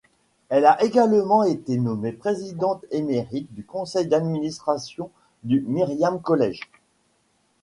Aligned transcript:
Elle 0.49 0.65
a 0.65 0.81
également 0.83 1.43
été 1.43 1.77
nommée 1.77 2.11
présidente 2.11 2.83
émérite 2.89 3.53
du 3.53 3.63
Conseil 3.63 4.07
d'administration 4.07 5.11
du 5.43 5.61
Miriam 5.61 6.19
College. 6.19 6.61